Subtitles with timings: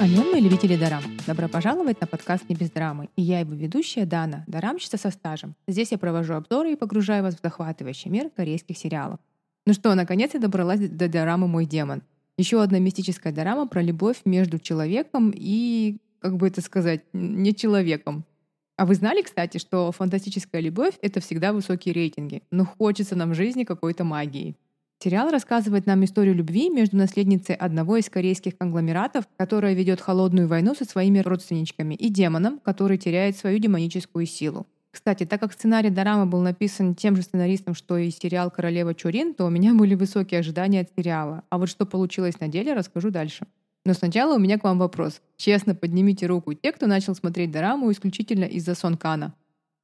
[0.00, 1.02] Мои любители дарам!
[1.26, 3.10] Добро пожаловать на подкаст «Не без драмы».
[3.16, 5.54] И я его ведущая Дана, дарамщица со стажем.
[5.68, 9.20] Здесь я провожу обзоры и погружаю вас в захватывающий мир корейских сериалов.
[9.66, 12.00] Ну что, наконец я добралась до дорамы «Мой демон».
[12.38, 18.24] Еще одна мистическая дорама про любовь между человеком и, как бы это сказать, не человеком.
[18.78, 23.34] А вы знали, кстати, что фантастическая любовь— это всегда высокие рейтинги, но хочется нам в
[23.34, 24.56] жизни какой-то магии.
[25.02, 30.74] Сериал рассказывает нам историю любви между наследницей одного из корейских конгломератов, которая ведет холодную войну
[30.74, 34.66] со своими родственничками, и демоном, который теряет свою демоническую силу.
[34.90, 39.32] Кстати, так как сценарий Дорамы был написан тем же сценаристом, что и сериал «Королева Чурин»,
[39.32, 41.44] то у меня были высокие ожидания от сериала.
[41.48, 43.46] А вот что получилось на деле, расскажу дальше.
[43.86, 45.22] Но сначала у меня к вам вопрос.
[45.38, 49.32] Честно, поднимите руку те, кто начал смотреть Дораму исключительно из-за Сон Кана.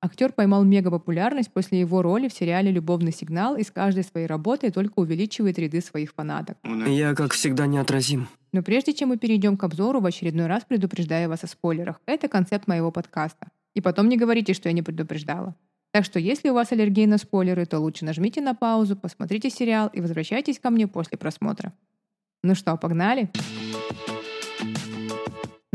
[0.02, 4.70] Актер поймал мегапопулярность после его роли в сериале «Любовный сигнал» и с каждой своей работой
[4.70, 6.58] только увеличивает ряды своих фанаток.
[6.86, 8.28] Я, как всегда, неотразим.
[8.52, 12.00] Но прежде чем мы перейдем к обзору, в очередной раз предупреждаю вас о спойлерах.
[12.06, 13.48] Это концепт моего подкаста.
[13.74, 15.54] И потом не говорите, что я не предупреждала.
[15.92, 19.88] Так что если у вас аллергия на спойлеры, то лучше нажмите на паузу, посмотрите сериал
[19.92, 21.72] и возвращайтесь ко мне после просмотра.
[22.42, 23.30] Ну что, погнали?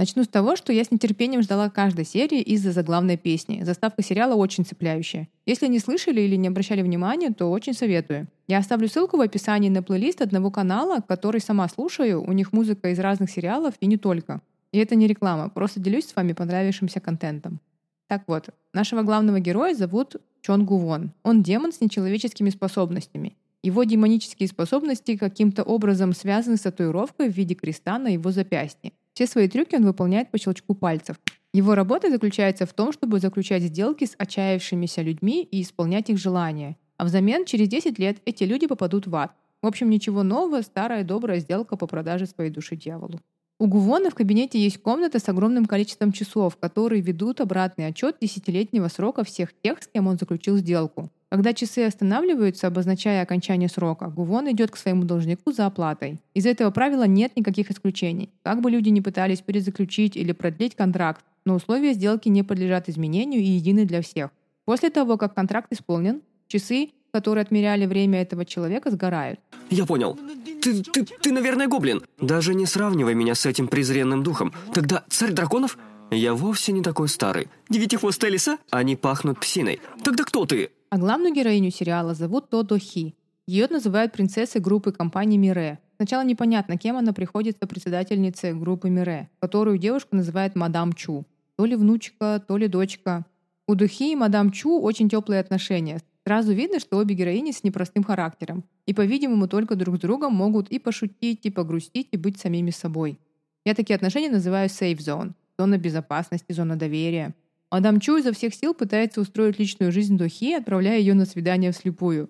[0.02, 3.62] Начну с того, что я с нетерпением ждала каждой серии из-за заглавной песни.
[3.64, 5.30] Заставка сериала очень цепляющая.
[5.46, 8.26] Если не слышали или не обращали внимания, то очень советую.
[8.48, 12.28] Я оставлю ссылку в описании на плейлист одного канала, который сама слушаю.
[12.28, 14.42] У них музыка из разных сериалов и не только.
[14.72, 17.60] И это не реклама, просто делюсь с вами понравившимся контентом.
[18.08, 21.12] Так вот, нашего главного героя зовут Чон Гувон.
[21.22, 23.36] Он демон с нечеловеческими способностями.
[23.62, 28.94] Его демонические способности каким-то образом связаны с татуировкой в виде креста на его запястье.
[29.14, 31.20] Все свои трюки он выполняет по щелчку пальцев.
[31.54, 36.78] Его работа заключается в том, чтобы заключать сделки с отчаявшимися людьми и исполнять их желания.
[36.98, 39.32] А взамен через 10 лет эти люди попадут в ад.
[39.62, 43.20] В общем, ничего нового, старая добрая сделка по продаже своей души дьяволу.
[43.60, 48.88] У Гувона в кабинете есть комната с огромным количеством часов, которые ведут обратный отчет десятилетнего
[48.88, 51.12] срока всех тех, с кем он заключил сделку.
[51.32, 56.20] Когда часы останавливаются, обозначая окончание срока, Гувон идет к своему должнику за оплатой.
[56.34, 58.30] Из этого правила нет никаких исключений.
[58.44, 63.40] Как бы люди ни пытались перезаключить или продлить контракт, но условия сделки не подлежат изменению
[63.40, 64.32] и едины для всех.
[64.66, 69.40] После того, как контракт исполнен, часы, которые отмеряли время этого человека, сгорают.
[69.70, 70.20] Я понял.
[70.62, 72.02] Ты, ты, ты, наверное, гоблин.
[72.20, 74.54] Даже не сравнивай меня с этим презренным духом.
[74.74, 75.78] Тогда царь драконов?
[76.12, 77.48] Я вовсе не такой старый.
[77.70, 78.58] Девятихвостая лиса?
[78.70, 79.80] Они пахнут псиной.
[80.04, 80.72] Тогда кто ты?
[80.92, 83.16] А главную героиню сериала зовут Тодо Хи.
[83.48, 85.80] Ее называют принцессой группы компании Мире.
[85.96, 91.26] Сначала непонятно, кем она приходится председательнице группы Мире, которую девушка называет мадам Чу.
[91.56, 93.26] То ли внучка, то ли дочка.
[93.68, 96.02] У Духи и мадам Чу очень теплые отношения.
[96.26, 98.66] Сразу видно, что обе героини с непростым характером.
[98.86, 103.18] И, по-видимому, только друг с другом могут и пошутить, и погрустить, и быть самими собой.
[103.64, 105.32] Я такие отношения называю safe zone.
[105.58, 107.34] Зона безопасности, зона доверия.
[107.72, 112.30] Мадам Чу изо всех сил пытается устроить личную жизнь Духи, отправляя ее на свидание вслепую.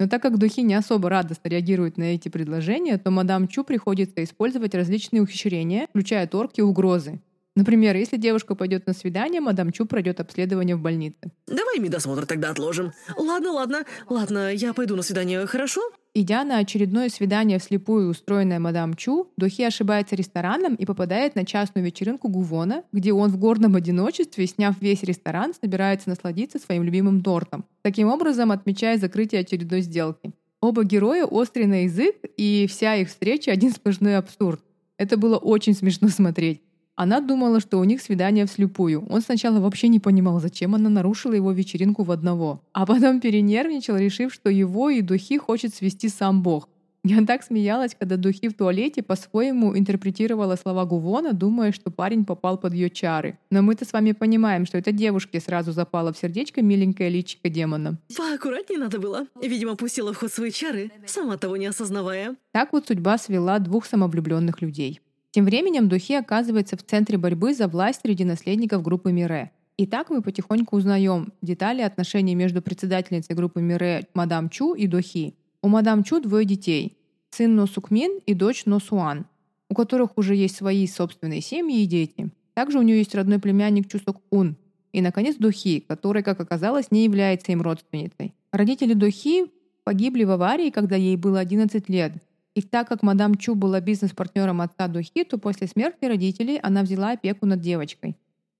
[0.00, 4.24] Но так как Духи не особо радостно реагирует на эти предложения, то мадам Чу приходится
[4.24, 7.20] использовать различные ухищрения, включая торг и угрозы.
[7.54, 11.30] Например, если девушка пойдет на свидание, мадам Чу пройдет обследование в больнице.
[11.46, 12.92] Давай медосмотр тогда отложим.
[13.16, 15.82] Ладно, ладно, ладно, я пойду на свидание, хорошо?
[16.22, 21.82] Идя на очередное свидание вслепую, устроенное мадам Чу, Духи ошибается рестораном и попадает на частную
[21.82, 27.64] вечеринку Гувона, где он в горном одиночестве, сняв весь ресторан, собирается насладиться своим любимым тортом.
[27.80, 30.32] Таким образом, отмечая закрытие очередной сделки.
[30.60, 34.60] Оба героя острый на язык, и вся их встреча один сплошной абсурд.
[34.98, 36.60] Это было очень смешно смотреть.
[37.02, 39.06] Она думала, что у них свидание вслепую.
[39.08, 42.60] Он сначала вообще не понимал, зачем она нарушила его вечеринку в одного.
[42.74, 46.68] А потом перенервничал, решив, что его и Духи хочет свести сам Бог.
[47.02, 52.58] Я так смеялась, когда Духи в туалете по-своему интерпретировала слова Гувона, думая, что парень попал
[52.58, 53.38] под ее чары.
[53.50, 57.96] Но мы-то с вами понимаем, что эта девушке сразу запала в сердечко миленькая личико демона.
[58.14, 59.26] Поаккуратнее надо было.
[59.42, 62.36] Видимо, пустила в ход свои чары, сама того не осознавая.
[62.52, 65.00] Так вот судьба свела двух самовлюбленных людей.
[65.32, 69.52] Тем временем Духи оказывается в центре борьбы за власть среди наследников группы Мире.
[69.76, 75.36] И так мы потихоньку узнаем детали отношений между председательницей группы Мире мадам Чу и Духи.
[75.62, 76.96] У мадам Чу двое детей–
[77.30, 79.26] сын Носукмин и дочь Носуан,
[79.68, 82.30] у которых уже есть свои собственные семьи и дети.
[82.54, 84.56] Также у нее есть родной племянник Чусок Ун.
[84.92, 88.34] И, наконец, Духи, которая, как оказалось, не является им родственницей.
[88.50, 89.46] Родители Духи
[89.84, 92.14] погибли в аварии, когда ей было 11 лет–
[92.54, 97.12] и так как мадам Чу была бизнес-партнером отца Духи, то после смерти родителей она взяла
[97.12, 98.16] опеку над девочкой.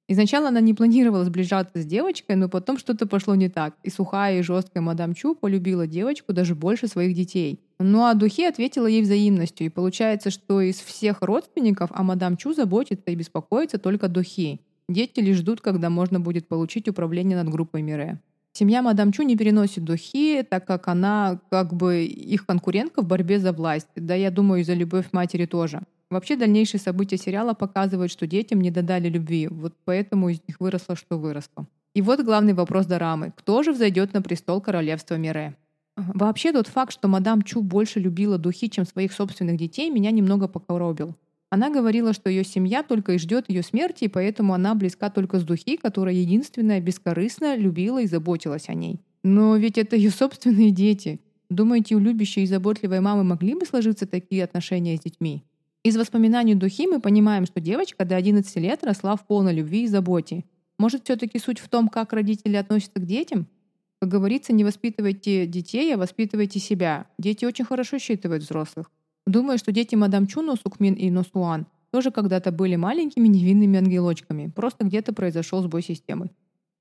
[0.09, 4.41] Изначально она не планировала сближаться с девочкой, но потом что-то пошло не так, и сухая
[4.41, 7.61] и жесткая мадам Чу полюбила девочку даже больше своих детей.
[7.79, 12.53] Ну а Духи ответила ей взаимностью, и получается, что из всех родственников о мадам Чу
[12.53, 14.61] заботится и беспокоится только Духи.
[14.89, 18.21] Дети лишь ждут, когда можно будет получить управление над группой Мире.
[18.53, 23.39] Семья мадам Чу не переносит Духи, так как она как бы их конкурентка в борьбе
[23.39, 23.87] за власть.
[23.95, 25.83] Да я думаю, и за любовь матери тоже.
[26.11, 30.97] Вообще дальнейшие события сериала показывают, что детям не додали любви, вот поэтому из них выросло,
[30.97, 31.67] что выросло.
[31.95, 33.33] И вот главный вопрос Дорамы.
[33.37, 35.57] Кто же взойдет на престол королевства Мире?
[35.97, 40.49] Вообще тот факт, что мадам Чу больше любила духи, чем своих собственных детей, меня немного
[40.49, 41.15] покоробил.
[41.51, 45.41] Она говорила, что ее семья только и ждет ее смерти, и поэтому она близка только
[45.41, 49.01] с духи, которая единственная бескорыстно любила и заботилась о ней.
[49.25, 51.21] Но ведь это ее собственные дети.
[51.51, 55.43] Думаете, у любящей и заботливой мамы могли бы сложиться такие отношения с детьми?
[55.83, 59.89] Из воспоминаний Духи мы понимаем, что девочка до 11 лет росла в полной любви и
[59.89, 60.45] заботе.
[60.79, 63.49] Может, все-таки суть в том, как родители относятся к детям?
[63.99, 67.07] Как говорится, не воспитывайте детей, а воспитывайте себя.
[67.19, 68.91] Дети очень хорошо считывают взрослых.
[69.31, 74.49] Думаю, что дети мадам Чуно, Сукмин и Носуан тоже когда-то были маленькими невинными ангелочками.
[74.49, 76.31] Просто где-то произошел сбой системы.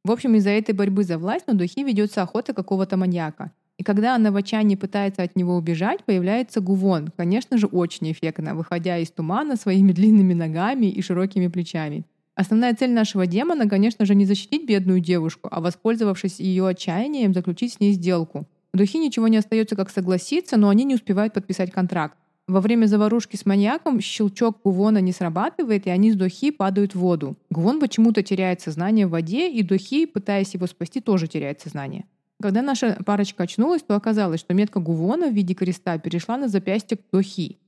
[0.03, 3.51] В общем, из-за этой борьбы за власть на духе ведется охота какого-то маньяка.
[3.77, 8.55] И когда она в отчаянии пытается от него убежать, появляется Гувон, конечно же, очень эффектно,
[8.55, 12.03] выходя из тумана своими длинными ногами и широкими плечами.
[12.33, 17.73] Основная цель нашего демона, конечно же, не защитить бедную девушку, а воспользовавшись ее отчаянием, заключить
[17.73, 18.47] с ней сделку.
[18.73, 22.17] У Духи ничего не остается, как согласиться, но они не успевают подписать контракт.
[22.49, 26.99] Во время заварушки с маньяком щелчок Гувона не срабатывает, и они с Дохи падают в
[26.99, 27.37] воду.
[27.51, 32.05] Гувон почему-то теряет сознание в воде, и Дохи, пытаясь его спасти, тоже теряет сознание.
[32.41, 36.97] Когда наша парочка очнулась, то оказалось, что метка Гувона в виде креста перешла на запястье
[36.97, 37.59] к Дохи.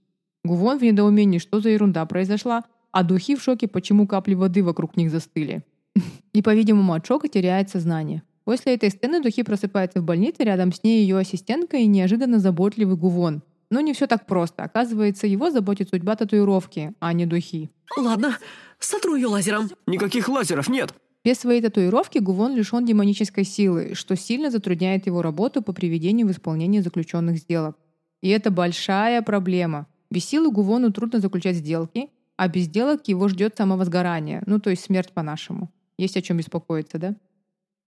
[0.44, 4.98] Гувон в недоумении, что за ерунда произошла, а духи в шоке, почему капли воды вокруг
[4.98, 5.62] них застыли.
[6.33, 8.24] И, по-видимому, от шока теряет сознание.
[8.45, 12.95] После этой сцены Духи просыпается в больнице, рядом с ней ее ассистентка и неожиданно заботливый
[12.95, 13.44] Гувон.
[13.71, 14.63] Но не все так просто.
[14.63, 17.71] Оказывается, его заботит судьба татуировки, а не Духи.
[17.97, 18.38] Ладно,
[18.79, 19.69] сотру ее лазером.
[19.88, 20.94] Никаких лазеров нет.
[21.23, 26.31] Без своей татуировки Гувон лишен демонической силы, что сильно затрудняет его работу по приведению в
[26.31, 27.77] исполнение заключенных сделок.
[28.21, 29.88] И это большая проблема.
[30.09, 34.83] Без силы Гувону трудно заключать сделки, а без сделок его ждет самовозгорание, ну то есть
[34.83, 35.71] смерть по-нашему.
[35.97, 37.15] Есть о чем беспокоиться, да?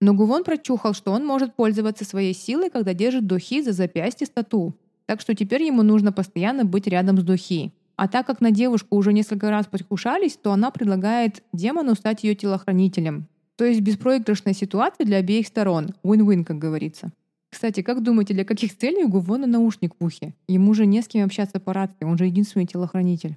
[0.01, 4.75] Но Гувон прочухал, что он может пользоваться своей силой, когда держит Духи за запястье стату.
[5.07, 7.73] Так что теперь ему нужно постоянно быть рядом с Духи.
[7.97, 12.35] А так как на девушку уже несколько раз покушались, то она предлагает демону стать ее
[12.35, 13.29] телохранителем.
[13.57, 15.95] То есть беспроигрышная ситуация для обеих сторон.
[16.03, 17.13] Win-win, как говорится.
[17.51, 20.35] Кстати, как думаете, для каких целей у Гувона наушник в ухе?
[20.49, 23.37] Ему же не с кем общаться по рации, он же единственный телохранитель.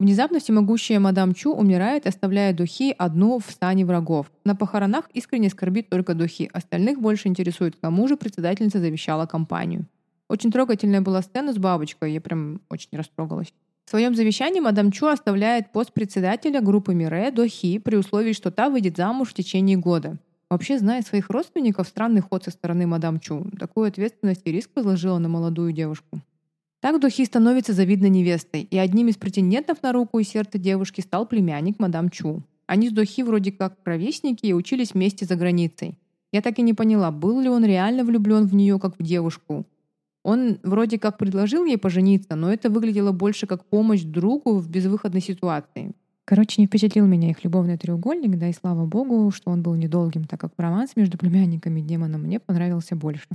[0.00, 4.32] Внезапно всемогущая мадам Чу умирает, оставляя Духи одну в стане врагов.
[4.46, 9.84] На похоронах искренне скорбит только Духи, остальных больше интересует, кому же председательница завещала компанию.
[10.26, 13.52] Очень трогательная была сцена с бабочкой, я прям очень растрогалась.
[13.84, 18.70] В своем завещании мадам Чу оставляет пост председателя группы Мире Дохи при условии, что та
[18.70, 20.16] выйдет замуж в течение года.
[20.48, 23.44] Вообще, зная своих родственников, странный ход со стороны мадам Чу.
[23.58, 26.22] Такую ответственность и риск возложила на молодую девушку.
[26.80, 31.26] Так Духи становится завидной невестой, и одним из претендентов на руку и сердце девушки стал
[31.26, 32.42] племянник мадам Чу.
[32.66, 35.98] Они с Духи вроде как ровесники и учились вместе за границей.
[36.32, 39.66] Я так и не поняла, был ли он реально влюблен в нее как в девушку.
[40.22, 45.20] Он вроде как предложил ей пожениться, но это выглядело больше как помощь другу в безвыходной
[45.20, 45.92] ситуации.
[46.24, 50.24] Короче, не впечатлил меня их любовный треугольник, да и слава богу, что он был недолгим,
[50.24, 53.26] так как романс между племянниками и демоном мне понравился больше.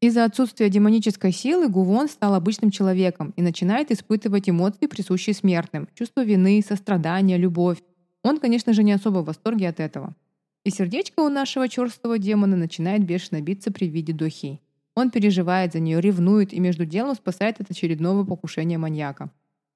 [0.00, 5.88] Из-за отсутствия демонической силы Гувон стал обычным человеком и начинает испытывать эмоции, присущие смертным.
[5.94, 7.82] Чувство вины, сострадания, любовь.
[8.22, 10.16] Он, конечно же, не особо в восторге от этого.
[10.64, 14.58] И сердечко у нашего черстого демона начинает бешено биться при виде Дохи.
[14.94, 19.30] Он переживает за нее, ревнует и между делом спасает от очередного покушения маньяка.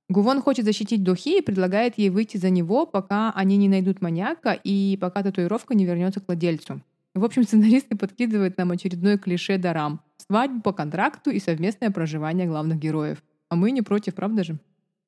[0.09, 4.53] Гувон хочет защитить Дохи и предлагает ей выйти за него, пока они не найдут маньяка
[4.53, 6.81] и пока татуировка не вернется к владельцу.
[7.15, 10.01] В общем, сценаристы подкидывают нам очередное клише дарам.
[10.17, 13.23] Свадьбу по контракту и совместное проживание главных героев.
[13.49, 14.59] А мы не против, правда же?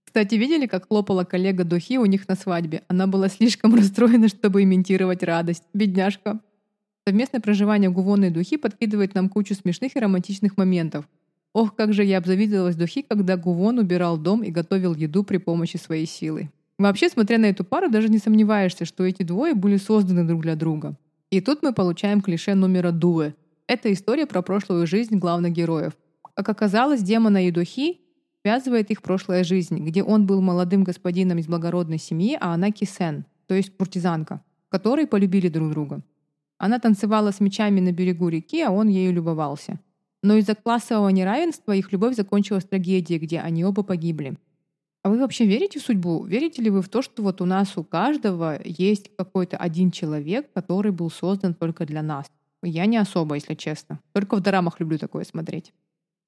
[0.05, 2.85] Кстати, видели, как хлопала коллега Духи у них на свадьбе?
[2.87, 5.65] Она была слишком расстроена, чтобы имитировать радость.
[5.75, 6.39] Бедняжка.
[7.05, 11.09] Совместное проживание Гувона и Духи подкидывает нам кучу смешных и романтичных моментов.
[11.53, 15.77] Ох, как же я обзавидовалась Духи, когда Гувон убирал дом и готовил еду при помощи
[15.77, 16.51] своей силы.
[16.79, 20.55] Вообще, смотря на эту пару, даже не сомневаешься, что эти двое были созданы друг для
[20.55, 20.97] друга.
[21.30, 23.35] И тут мы получаем клише номера дуэ.
[23.66, 25.92] Это история про прошлую жизнь главных героев.
[26.35, 28.00] Как оказалось, демона и духи
[28.42, 33.25] связывает их прошлая жизнь, где он был молодым господином из благородной семьи, а она кисен,
[33.49, 36.02] то есть куртизанка, которые полюбили друг друга.
[36.59, 39.80] Она танцевала с мечами на берегу реки, а он ею любовался.
[40.23, 44.37] Но из-за классового неравенства их любовь закончилась трагедией, где они оба погибли.
[45.07, 46.25] А вы вообще верите в судьбу?
[46.25, 50.53] Верите ли вы в то, что вот у нас у каждого есть какой-то один человек,
[50.53, 52.27] который был создан только для нас?
[52.61, 54.01] Я не особо, если честно.
[54.13, 55.73] Только в дорамах люблю такое смотреть.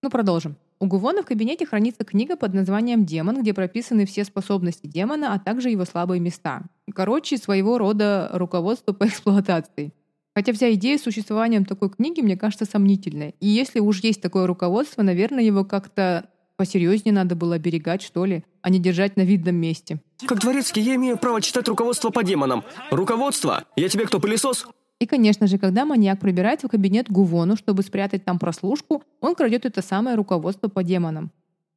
[0.01, 0.55] Ну, продолжим.
[0.79, 5.41] У Гувона в кабинете хранится книга под названием «Демон», где прописаны все способности демона, а
[5.41, 6.63] также его слабые места.
[6.95, 9.93] Короче, своего рода руководство по эксплуатации.
[10.37, 13.35] Хотя вся идея с существованием такой книги мне кажется сомнительной.
[13.41, 18.45] И если уж есть такое руководство, наверное, его как-то посерьезнее надо было оберегать, что ли,
[18.61, 20.01] а не держать на видном месте.
[20.27, 22.65] Как дворецкий, я имею право читать руководство по демонам.
[22.91, 23.65] Руководство?
[23.77, 24.67] Я тебе кто, пылесос?
[24.99, 29.65] И, конечно же, когда маньяк пробирается в кабинет Гувону, чтобы спрятать там прослушку, он крадет
[29.65, 31.31] это самое руководство по демонам.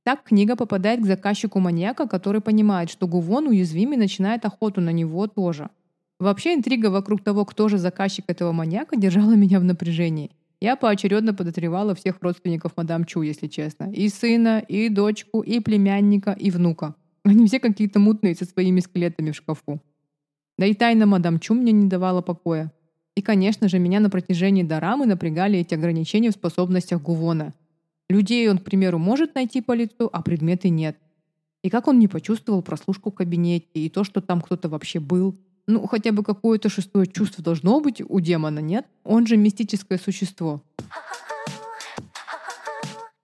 [0.03, 4.89] Так книга попадает к заказчику маньяка, который понимает, что Гувон уязвим и начинает охоту на
[4.89, 5.69] него тоже.
[6.19, 10.31] Вообще интрига вокруг того, кто же заказчик этого маньяка, держала меня в напряжении.
[10.61, 13.91] Я поочередно подозревала всех родственников мадам Чу, если честно.
[13.91, 16.93] И сына, и дочку, и племянника, и внука.
[17.23, 19.81] Они все какие-то мутные со своими скелетами в шкафу.
[20.59, 22.71] Да и тайна мадам Чу мне не давала покоя.
[23.15, 27.55] И, конечно же, меня на протяжении дорамы напрягали эти ограничения в способностях Гувона.
[28.07, 30.95] Людей он, к примеру, может найти по лицу, а предметы нет.
[31.63, 35.35] И как он не почувствовал прослушку в кабинете, и то, что там кто-то вообще был.
[35.67, 38.85] Ну, хотя бы какое-то шестое чувство должно быть у демона, нет?
[39.03, 40.61] Он же мистическое существо.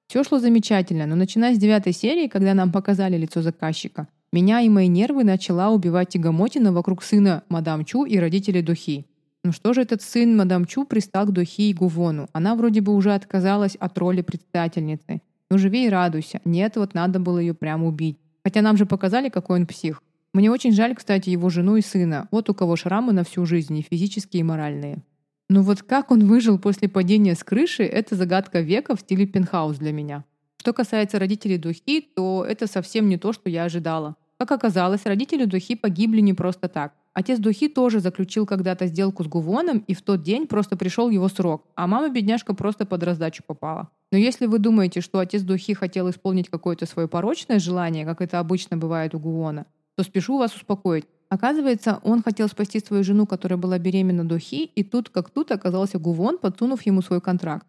[0.08, 4.70] Все шло замечательно, но начиная с девятой серии, когда нам показали лицо заказчика, меня и
[4.70, 9.06] мои нервы начала убивать тягомотина вокруг сына мадам Чу и родителей Духи.
[9.44, 12.28] Ну что же этот сын мадам Чу пристал к Духи и Гувону?
[12.34, 15.22] Она вроде бы уже отказалась от роли предстательницы.
[15.50, 16.42] Ну живи и радуйся.
[16.44, 18.18] Нет, вот надо было ее прямо убить.
[18.44, 20.02] Хотя нам же показали, какой он псих.
[20.34, 22.28] Мне очень жаль, кстати, его жену и сына.
[22.32, 25.04] Вот у кого шрамы на всю жизнь, и физические, и моральные.
[25.50, 29.78] Но вот как он выжил после падения с крыши, это загадка века в стиле пентхаус
[29.78, 30.26] для меня.
[30.58, 34.16] Что касается родителей Духи, то это совсем не то, что я ожидала.
[34.38, 36.94] Как оказалось, родители Духи погибли не просто так.
[37.14, 41.30] Отец Духи тоже заключил когда-то сделку с Гувоном, и в тот день просто пришел его
[41.30, 43.90] срок, а мама-бедняжка просто под раздачу попала.
[44.12, 48.38] Но если вы думаете, что отец Духи хотел исполнить какое-то свое порочное желание, как это
[48.38, 49.66] обычно бывает у Гувона,
[49.98, 51.04] то спешу вас успокоить.
[51.28, 56.00] Оказывается, он хотел спасти свою жену, которая была беременна Духи, и тут как тут оказался
[56.00, 57.68] Гувон, подсунув ему свой контракт.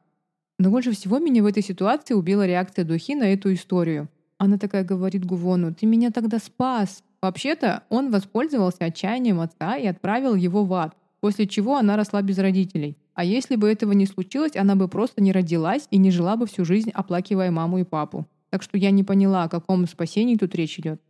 [0.61, 4.08] Но больше всего меня в этой ситуации убила реакция Духи на эту историю.
[4.37, 10.37] Она такая говорит Гувону, «Ты меня тогда спас, Вообще-то он воспользовался отчаянием отца и отправил
[10.37, 12.97] его в ад, после чего она росла без родителей.
[13.14, 16.47] А если бы этого не случилось, она бы просто не родилась и не жила бы
[16.47, 18.26] всю жизнь, оплакивая маму и папу.
[18.50, 21.02] Так что я не поняла, о каком спасении тут речь идет.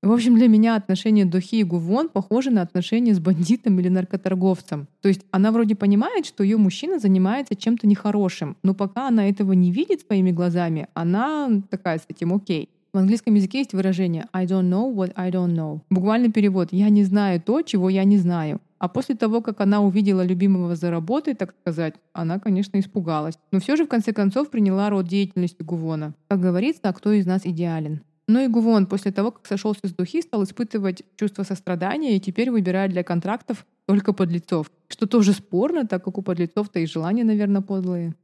[0.00, 4.86] В общем, для меня отношения Духи и Гувон похожи на отношения с бандитом или наркоторговцем.
[5.00, 9.54] То есть она вроде понимает, что ее мужчина занимается чем-то нехорошим, но пока она этого
[9.54, 12.68] не видит своими глазами, она такая с этим окей.
[12.92, 15.80] В английском языке есть выражение I don't know what I don't know.
[15.90, 18.60] Буквальный перевод «я не знаю то, чего я не знаю».
[18.78, 23.38] А после того, как она увидела любимого за работой, так сказать, она, конечно, испугалась.
[23.50, 26.14] Но все же, в конце концов, приняла род деятельности Гувона.
[26.28, 28.02] Как говорится, а кто из нас идеален?
[28.28, 32.50] Но и Гувон после того, как сошелся с духи, стал испытывать чувство сострадания и теперь
[32.50, 34.70] выбирает для контрактов только подлецов.
[34.88, 38.14] Что тоже спорно, так как у подлецов-то и желания, наверное, подлые.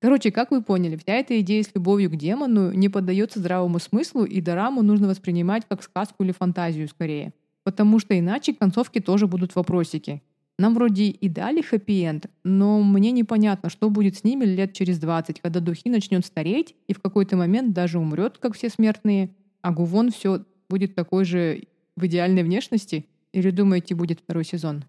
[0.00, 4.24] Короче, как вы поняли, вся эта идея с любовью к демону не поддается здравому смыслу,
[4.24, 7.32] и дораму нужно воспринимать как сказку или фантазию скорее.
[7.62, 10.20] Потому что иначе концовки тоже будут вопросики.
[10.58, 15.40] Нам вроде и дали хэппи-энд, но мне непонятно, что будет с ними лет через 20,
[15.40, 19.30] когда Духи начнет стареть и в какой-то момент даже умрет, как все смертные,
[19.64, 21.62] а Гувон все будет такой же
[21.96, 23.06] в идеальной внешности?
[23.32, 24.84] Или думаете, будет второй сезон?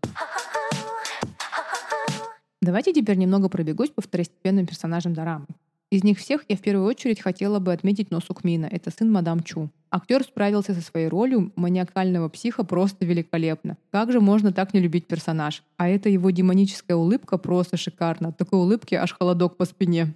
[2.61, 5.45] Давайте теперь немного пробегусь по второстепенным персонажам Дорамы.
[5.91, 8.65] Из них всех я в первую очередь хотела бы отметить Носук Мина.
[8.65, 9.69] Это сын мадам Чу.
[9.91, 13.77] Актер справился со своей ролью маниакального психа просто великолепно.
[13.91, 15.63] Как же можно так не любить персонаж?
[15.77, 18.33] А эта его демоническая улыбка просто шикарна.
[18.33, 20.15] Такой улыбки аж холодок по спине.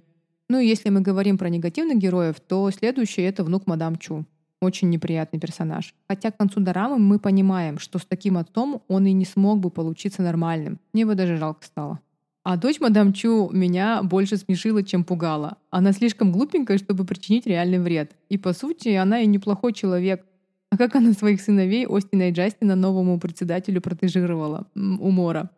[0.50, 4.26] Ну и если мы говорим про негативных героев, то следующий— это внук мадам Чу.
[4.60, 5.94] Очень неприятный персонаж.
[6.06, 9.70] Хотя к концу дорамы мы понимаем, что с таким отцом он и не смог бы
[9.70, 10.78] получиться нормальным.
[10.92, 12.00] Мне его даже жалко стало.
[12.42, 15.58] А дочь мадам Чу меня больше смешила, чем пугала.
[15.70, 18.12] Она слишком глупенькая, чтобы причинить реальный вред.
[18.28, 20.24] И по сути, она и неплохой человек.
[20.70, 24.66] А как она своих сыновей Остина и Джастина новому председателю протежировала?
[24.74, 25.50] Умора.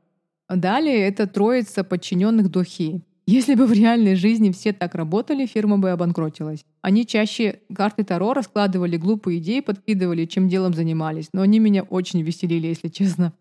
[0.49, 3.03] Далее это троица подчиненных Дохи.
[3.27, 6.65] Если бы в реальной жизни все так работали, фирма бы обанкротилась.
[6.81, 11.29] Они чаще карты Таро раскладывали глупые идеи, подкидывали, чем делом занимались.
[11.33, 13.33] Но они меня очень веселили, если честно.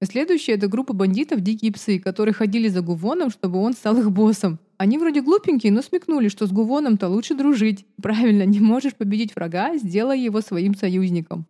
[0.00, 4.60] Следующая— это группа бандитов «Дикие псы», которые ходили за Гувоном, чтобы он стал их боссом.
[4.76, 7.86] Они вроде глупенькие, но смекнули, что с Гувоном-то лучше дружить.
[8.00, 11.46] Правильно, не можешь победить врага, сделай его своим союзником.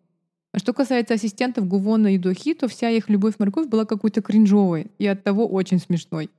[0.53, 5.07] А что касается ассистентов Гувона и Дохи, то вся их любовь-морковь была какой-то кринжовой и
[5.07, 6.31] оттого очень смешной.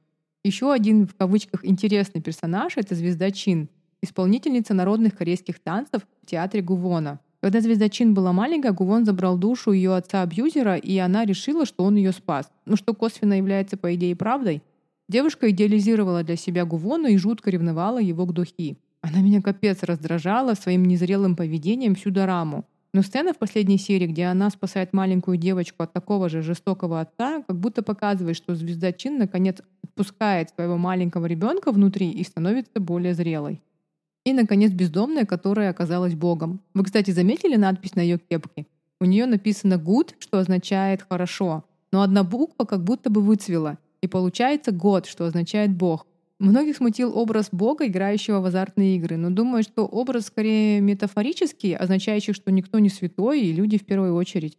[0.45, 3.67] Еще один в кавычках интересный персонаж— это звезда Чин,
[4.03, 7.19] исполнительница народных корейских танцев в театре Гувона.
[7.41, 11.95] Когда звезда Чин была маленькая, Гувон забрал душу ее отца-абьюзера, и она решила, что он
[11.95, 12.51] ее спас.
[12.67, 14.61] Ну что косвенно является, по идее, правдой.
[15.09, 18.77] Девушка идеализировала для себя Гувона и жутко ревновала его к Духи.
[19.01, 22.65] Она меня капец раздражала своим незрелым поведением всю дораму.
[22.95, 27.43] Но сцена в последней серии, где она спасает маленькую девочку от такого же жестокого отца,
[27.45, 33.13] как будто показывает, что звезда Чин наконец отпускает своего маленького ребенка внутри и становится более
[33.13, 33.61] зрелой.
[34.23, 36.61] И, наконец, бездомная, которая оказалась богом.
[36.73, 38.65] Вы, кстати, заметили надпись на ее кепке?
[39.01, 44.07] У нее написано «good», что означает «хорошо», но одна буква как будто бы выцвела, и
[44.07, 46.07] получается «god», что означает «бог».
[46.39, 52.34] Многих смутил образ бога, играющего в азартные игры, но думаю, что образ скорее метафорический, означающий,
[52.34, 54.58] что никто не святой, и люди в первую очередь.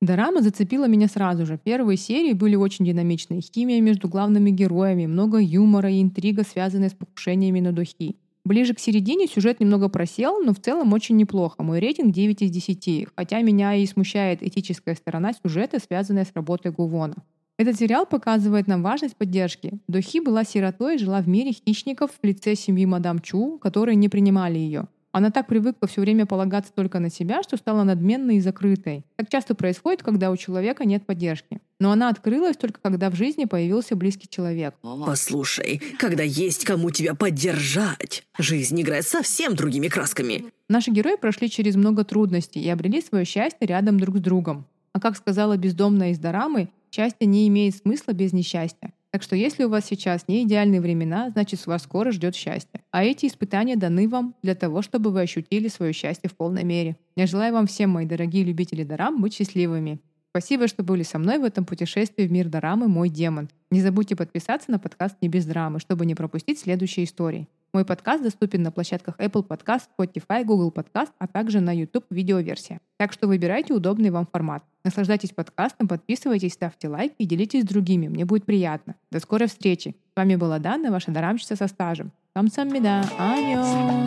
[0.00, 1.56] Дорама зацепила меня сразу же.
[1.62, 3.40] Первые серии были очень динамичные.
[3.40, 8.16] Химия между главными героями, много юмора и интрига, связанная с покушениями на духи.
[8.44, 11.62] Ближе к середине сюжет немного просел, но в целом очень неплохо.
[11.62, 16.72] Мой рейтинг 9 из 10, хотя меня и смущает этическая сторона сюжета, связанная с работой
[16.72, 17.14] Гувона.
[17.62, 19.74] Этот сериал показывает нам важность поддержки.
[19.86, 24.08] Дохи была сиротой и жила в мире хищников в лице семьи мадам Чу, которые не
[24.08, 24.88] принимали ее.
[25.12, 29.04] Она так привыкла все время полагаться только на себя, что стала надменной и закрытой.
[29.14, 31.60] Так часто происходит, когда у человека нет поддержки.
[31.78, 34.74] Но она открылась только когда в жизни появился близкий человек.
[34.82, 40.46] Послушай, когда есть кому тебя поддержать, жизнь играет совсем другими красками.
[40.68, 44.66] Наши герои прошли через много трудностей и обрели свое счастье рядом друг с другом.
[44.92, 48.92] А как сказала бездомная из Дорамы, Счастье не имеет смысла без несчастья.
[49.12, 52.82] Так что если у вас сейчас не идеальные времена, значит вас скоро ждет счастье.
[52.90, 56.98] А эти испытания даны вам для того, чтобы вы ощутили свое счастье в полной мере.
[57.16, 60.00] Я желаю вам всем, мои дорогие любители Дорам, быть счастливыми.
[60.32, 63.48] Спасибо, что были со мной в этом путешествии в мир Дорамы «Мой демон».
[63.70, 67.48] Не забудьте подписаться на подкаст «Не без драмы», чтобы не пропустить следующие истории.
[67.72, 72.80] Мой подкаст доступен на площадках Apple Podcast, Spotify, Google Podcast, а также на YouTube видеоверсия.
[72.98, 74.62] Так что выбирайте удобный вам формат.
[74.84, 78.08] Наслаждайтесь подкастом, подписывайтесь, ставьте лайк и делитесь с другими.
[78.08, 78.96] Мне будет приятно.
[79.10, 79.96] До скорой встречи.
[80.12, 82.12] С вами была Дана, ваша дарамщица со стажем.
[82.34, 83.04] Камсаммида.
[83.18, 84.06] Аньон.